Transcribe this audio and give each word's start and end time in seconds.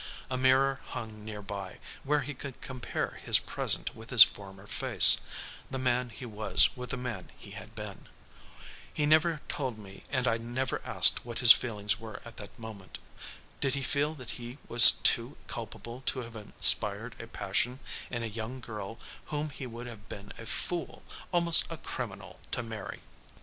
A 0.31 0.35
mirror 0.35 0.79
hung 0.87 1.23
near 1.23 1.43
by, 1.43 1.77
where 2.03 2.21
he 2.21 2.33
could 2.33 2.59
compare 2.59 3.19
his 3.23 3.37
present 3.37 3.95
with 3.95 4.09
his 4.09 4.23
former 4.23 4.65
face, 4.65 5.17
the 5.69 5.77
man 5.77 6.09
he 6.09 6.25
was 6.25 6.75
with 6.75 6.89
the 6.89 6.97
man 6.97 7.29
he 7.37 7.51
had 7.51 7.75
been. 7.75 8.07
He 8.91 9.05
never 9.05 9.41
told 9.47 9.77
me 9.77 10.03
and 10.09 10.27
I 10.27 10.37
never 10.39 10.81
asked 10.85 11.23
what 11.23 11.37
his 11.37 11.51
feelings 11.51 11.99
were 11.99 12.19
at 12.25 12.37
that 12.37 12.57
moment. 12.57 12.97
Did 13.59 13.75
he 13.75 13.83
feel 13.83 14.15
that 14.15 14.31
he 14.41 14.57
was 14.67 14.93
too 14.93 15.37
culpable 15.45 16.01
to 16.07 16.21
have 16.21 16.35
inspired 16.35 17.13
a 17.21 17.27
passion 17.27 17.79
in 18.09 18.23
a 18.23 18.25
young 18.25 18.59
girl 18.59 18.97
whom 19.25 19.51
he 19.51 19.67
would 19.67 19.85
have 19.85 20.09
been 20.09 20.33
a 20.39 20.47
fool, 20.47 21.03
almost 21.31 21.71
a 21.71 21.77
criminal, 21.77 22.39
to 22.53 22.63
marry? 22.63 23.01